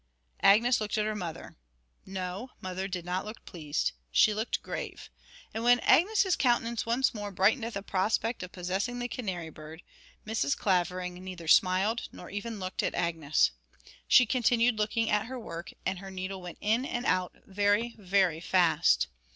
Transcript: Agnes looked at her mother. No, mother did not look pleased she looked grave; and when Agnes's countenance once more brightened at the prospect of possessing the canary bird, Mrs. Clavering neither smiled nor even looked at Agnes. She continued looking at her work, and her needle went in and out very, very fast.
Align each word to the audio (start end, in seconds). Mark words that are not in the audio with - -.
Agnes 0.41 0.81
looked 0.81 0.97
at 0.97 1.05
her 1.05 1.13
mother. 1.13 1.57
No, 2.07 2.49
mother 2.59 2.87
did 2.87 3.05
not 3.05 3.23
look 3.23 3.45
pleased 3.45 3.91
she 4.11 4.33
looked 4.33 4.63
grave; 4.63 5.11
and 5.53 5.63
when 5.63 5.79
Agnes's 5.81 6.35
countenance 6.35 6.87
once 6.87 7.13
more 7.13 7.29
brightened 7.29 7.65
at 7.65 7.75
the 7.75 7.83
prospect 7.83 8.41
of 8.41 8.51
possessing 8.51 8.97
the 8.97 9.07
canary 9.07 9.51
bird, 9.51 9.83
Mrs. 10.25 10.57
Clavering 10.57 11.23
neither 11.23 11.47
smiled 11.47 12.07
nor 12.11 12.31
even 12.31 12.59
looked 12.59 12.81
at 12.81 12.95
Agnes. 12.95 13.51
She 14.07 14.25
continued 14.25 14.79
looking 14.79 15.07
at 15.07 15.27
her 15.27 15.39
work, 15.39 15.69
and 15.85 15.99
her 15.99 16.09
needle 16.09 16.41
went 16.41 16.57
in 16.61 16.83
and 16.83 17.05
out 17.05 17.35
very, 17.45 17.93
very 17.99 18.39
fast. 18.39 19.05